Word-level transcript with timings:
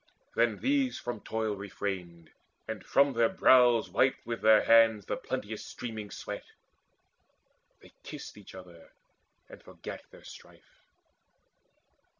Then 0.35 0.57
these 0.57 0.97
from 0.97 1.19
toil 1.21 1.55
refrained, 1.55 2.31
and 2.67 2.83
from 2.83 3.13
their 3.13 3.29
brows 3.29 3.91
Wiped 3.91 4.25
with 4.25 4.41
their 4.41 4.63
hands 4.63 5.05
the 5.05 5.15
plenteous 5.15 5.63
streaming 5.63 6.09
sweat: 6.09 6.43
They 7.81 7.93
kissed 8.01 8.35
each 8.35 8.55
other, 8.55 8.93
and 9.47 9.61
forgat 9.61 10.09
their 10.09 10.23
strife. 10.23 10.81